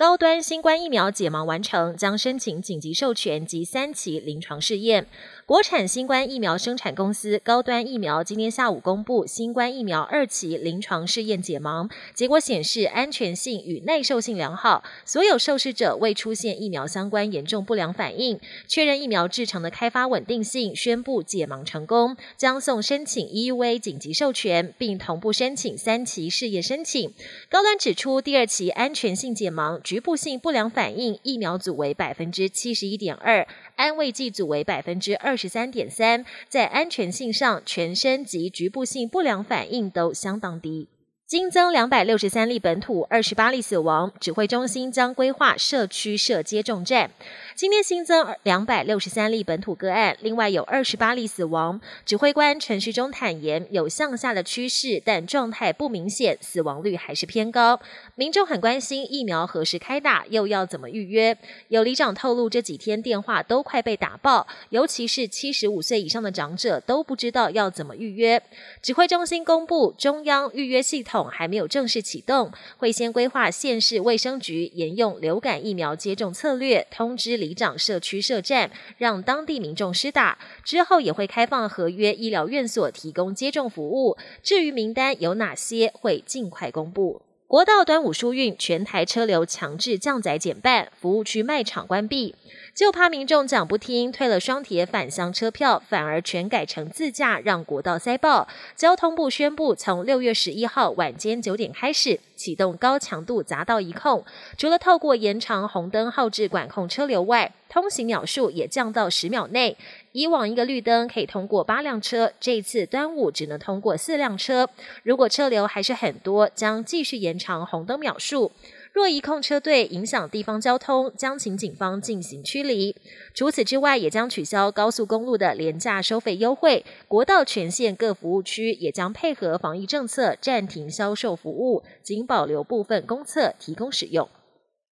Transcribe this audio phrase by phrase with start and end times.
[0.00, 5.06] 高端新冠疫苗解盲完成，将申请紧急授权及三期临床试验。
[5.44, 27.12] 国产新冠疫苗生产公司高端疫苗今天下午公布新冠疫苗二期临床试验解盲结果，显示安全性与耐受性良好，所有受试者未出现疫苗相关严重不良反应，确认疫苗制成的开发稳定性，宣布解盲成功，将送申请 EUA 紧急授权，并同步申请三期试验申请。
[27.50, 33.44] 高端指出，第二期安全性解盲，局部性不良反应疫苗组为百分之七十一点二，
[33.74, 35.36] 安慰剂组为百分之二。
[35.36, 40.86] 十三点三，在安全性上，全身及局部性不良反应都相当低。
[41.30, 44.10] 新增两百六十三例本土，二十八例死亡。
[44.18, 47.08] 指挥中心将规划社区设接种站。
[47.54, 51.80] 今天新增两百六十三例本土个案，另外有二十八例死亡。
[52.04, 57.78] 指挥官陈时中坦言，有向下的趋势，但状态不明显，死亡率还是偏高。
[58.16, 61.38] 民众很关心疫苗何时开打，又要怎么预约？
[61.68, 68.42] 有里长透露，这几天电话都快被打爆，尤其是七十五岁以上的长者都不知道要怎么预约。
[68.82, 71.19] 指挥中心公布中央预约系统。
[71.28, 80.38] 还没有正式启动，会先规划县市卫生局沿用流感疫苗接种策略，通知里长社区设站，让当地民众施打。
[80.62, 84.16] 之后也会开放合约医疗院所提供接种服务。
[84.42, 87.22] 至于名单有哪些，会尽快公布。
[87.50, 92.36] 国道端午疏运，全台车流强制降载减半，服务区卖场关闭。
[92.76, 98.46] 就怕民众讲不听，退了双铁返乡车票，反而全改成自驾，让国道塞爆。
[98.76, 104.24] 交通部宣布，从六月十一号晚间九点开始，启动高强度匝道一控。
[104.56, 109.76] 除了透过延长红灯后置管控车流外，通行秒数也降到十秒内。
[110.12, 114.70] 以往一个绿灯可以通过八辆车，这次端午只能通过四辆车。
[115.02, 118.50] 如果车流还是很多，将继续延长红灯秒数。
[118.92, 122.94] 若一控车队影响地方交通，将请警方进行驱离。
[123.32, 134.28] 除此之外，也将取消高速公路的廉价收费优惠，国道全线各服务区也将配合防疫政策暂停销售服务，仅保留部分公厕提供使用。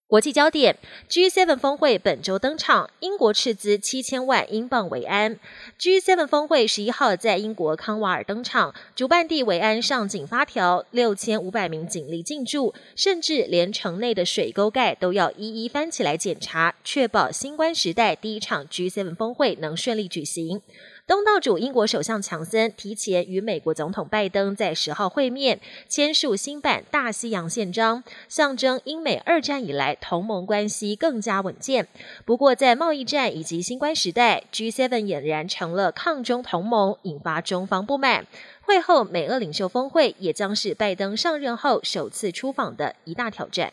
[0.08, 0.78] 国际焦点
[1.10, 5.38] ：G7 峰会本周登场，英国斥资七千万英镑维安。
[5.78, 20.62] G7 峰会十一号在英国康瓦尔登场，主办地维安上紧发条，六千五百名警力进驻，甚至连城内的水沟盖都要一一翻起来检查，确保新冠时代第一场 G7 峰会能顺利举行。
[21.08, 25.58] 东道主英国首相强森提前与美国总统拜登在十号会面，
[25.88, 31.88] 签署新版大西洋宪章，象征英美二战以来同盟关系更加稳健。
[32.26, 38.26] 不过，在贸易战以及新冠时代，G7 俨然成了抗中同盟，引发中方不满。
[38.60, 43.72] 会后，美俄领袖峰会也将是拜登上任后首次出访的一大挑战。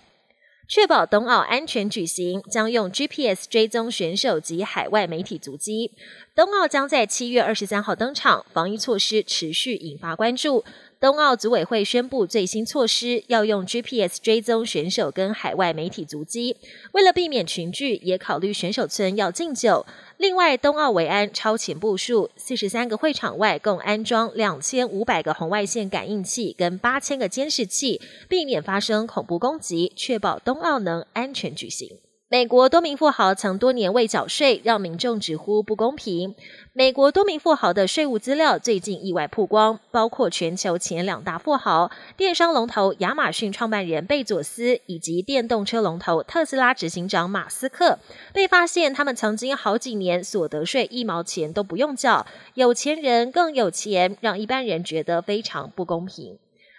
[0.68, 5.92] 确保冬奥安全举行，将用 GPS 追踪选手及海外媒体足迹。
[6.34, 10.66] 冬奥将在七月二十三号登场，防疫措施持续引发关注。
[11.06, 16.58] 冬奥组委会宣布最新措施，要用 GPS 追踪选手跟海外媒体足迹。
[16.94, 19.86] 为了避免群聚，也考虑选手村要禁酒。
[20.18, 32.00] 另外，冬奥维安超前部署，四十三个会场外共安装两千五百个红外线感应器跟八千个监视器，避免发生恐怖攻击，确保冬奥能安全举行。
[32.28, 36.34] 美国多名富豪曾多年未缴税，让民众直呼不公平。
[36.74, 48.00] 美国多名富豪的税务资料最近意外曝光，包括全球前两大富豪、电商龙头亚马逊创办人贝佐斯以及电动车龙头特斯拉执行长马斯克，
[48.34, 52.26] 被发现他们曾经好几年所得税一毛钱都不用缴，
[52.56, 56.40] 有钱人更有钱，让一般人觉得非常不公平。